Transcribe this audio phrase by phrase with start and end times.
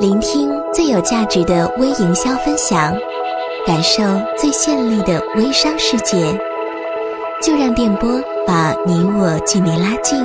[0.00, 2.96] 聆听最有价值的微营销分享，
[3.66, 4.00] 感受
[4.38, 6.16] 最绚丽的微商世界，
[7.42, 8.08] 就让电波
[8.46, 10.24] 把你我距离拉近。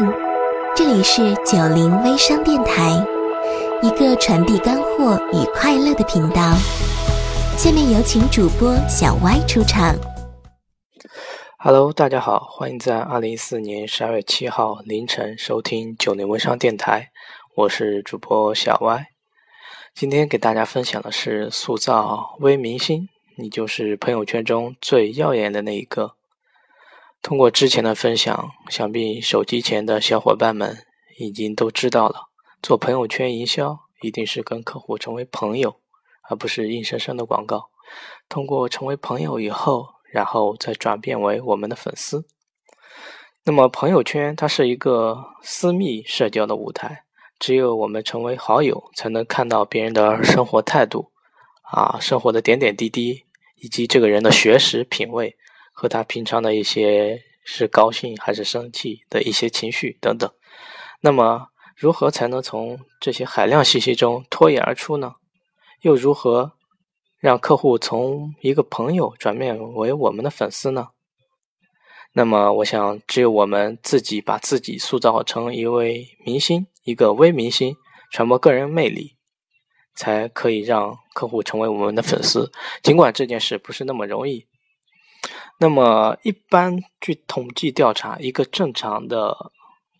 [0.75, 3.04] 这里是九零微商电台，
[3.81, 6.54] 一个传递干货与快乐的频道。
[7.58, 9.96] 下面有请主播小歪出场。
[11.58, 17.10] Hello，大家好，欢迎在二零一四年十二月七号凌晨收听九零微商电台，
[17.55, 19.12] 我是主播小歪。
[19.96, 26.16] 今天给大家分享的是塑造微明星，你就是朋友圈中最耀眼的那一个。
[27.22, 30.84] 通过之前的分享，想必手机前的小伙伴们
[31.20, 35.76] 已经都知道了，做朋友圈营销一定是跟客户成为朋友，
[36.28, 37.70] 而不是硬生生的广告。
[38.28, 42.25] 通过成为朋友以后，然后再转变为我们的粉丝。
[43.44, 47.03] 那么朋友圈它是一个私密社交的舞台。
[47.43, 51.11] 只有我们成为好友，才能看到别人的生活态度，
[51.63, 53.25] 啊，生活的点点滴滴，
[53.58, 55.35] 以及这个人的学识品味
[55.73, 60.31] 和他平常的一些是高兴还是生气的一些情绪等等。
[61.02, 65.16] 那么，如何才能从这些海量信息中脱颖而出呢？
[65.81, 66.53] 又如何
[67.19, 70.88] 让客户从一个朋友转变为我们的粉丝呢？
[72.16, 77.75] 那么，我想，只有我们自己把自己塑造成一位明星，一个微明星，
[78.11, 79.16] 传播个人魅力，
[79.95, 82.52] 才可以让客户成为我们的粉丝。
[82.84, 84.45] 尽管这件事不是那么容易。
[85.59, 89.36] 那么，一般据统计调查，一个正常的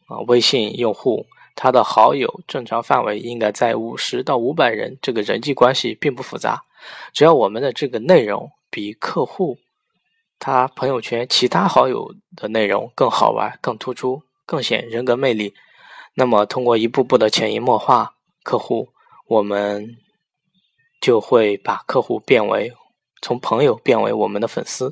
[0.06, 1.25] 啊微信用户，
[1.56, 6.61] 他的好友正常范围应该在五十到五百人，这个人际关系并不复杂。
[7.11, 9.58] 只要我们的这个内容比客户。
[10.45, 15.53] 他朋友圈其他好友的内容更好玩、更突出、更显人格魅力。
[16.16, 18.89] 那么，通过一步步的潜移默化，客户
[19.30, 19.95] 我们
[21.00, 22.73] 就会把客户变为
[23.22, 24.91] 从朋友变为我们的粉丝。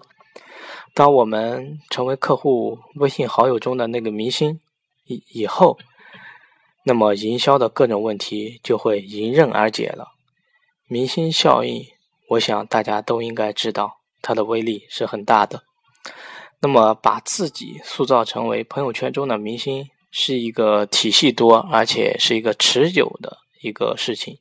[0.94, 4.62] 当我们成为客户微信好友中的那个明星
[5.04, 5.78] 以以后，
[6.86, 10.14] 那么营销的各种问题就会迎刃而解了。
[10.88, 11.86] 明星效应，
[12.30, 14.01] 我想大家都应该知道。
[14.22, 15.64] 它的威力是很大的。
[16.62, 24.38] 那么，把自己塑造成为朋友圈中的明星，是一个体系多，而且是一个持久的一个事情，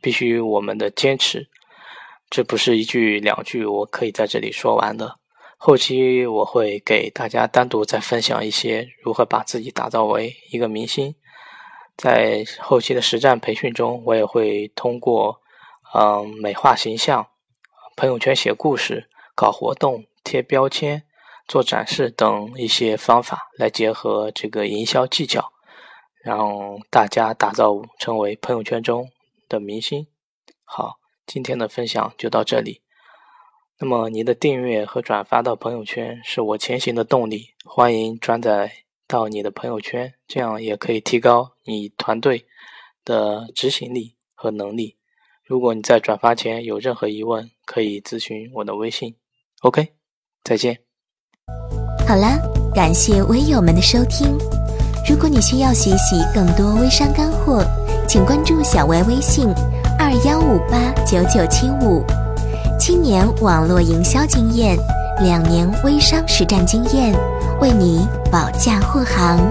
[0.00, 1.48] 必须我们的坚持。
[2.30, 5.16] 这不是一句两句我可以在这里说完的。
[5.56, 11.14] 后期我会给大家单独再分享一些如何把自己打造为一个明星。
[11.96, 15.40] 在后期的实战培训中，我也会通过
[15.92, 17.26] 嗯美化形象。
[17.98, 21.02] 朋友圈写故事、搞活动、贴标签、
[21.48, 25.52] 做展示等一些方法，来结合这个营销技巧，
[26.22, 29.10] 让大家打造成为朋友圈中
[29.48, 30.06] 的明星。
[30.62, 32.82] 好，今天的分享就到这里。
[33.80, 38.70] 那么，你的订阅和转发到朋友圈是我前行的动力，欢迎转载
[39.08, 42.46] 到你的朋友圈，这样也可以提高你团队
[43.04, 44.97] 的执行力和能力。
[45.48, 49.14] 如果你在转发前有任何疑问，可以咨询我的微信。
[49.62, 49.92] OK，
[50.44, 50.78] 再见。
[52.06, 52.38] 好了，
[52.74, 54.36] 感谢微友们的收听。
[55.08, 57.64] 如果你需要学习更多微商干货，
[58.06, 59.48] 请关注小歪微信
[59.98, 62.04] 二幺五八九九七五。
[62.78, 64.76] 七年网络营销经验，
[65.22, 67.14] 两年微商实战经验，
[67.58, 69.50] 为你保驾护航。